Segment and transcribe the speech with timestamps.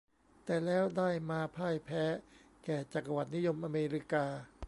[0.45, 2.03] แต่แล้วได้มาพ่ายแพ้
[2.63, 4.25] แก่จักรวรรดินิยมอเมริกา